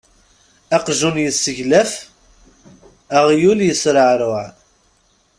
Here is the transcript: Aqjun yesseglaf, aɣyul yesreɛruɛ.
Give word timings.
Aqjun 0.75 1.17
yesseglaf, 1.23 1.91
aɣyul 3.17 3.59
yesreɛruɛ. 3.67 4.45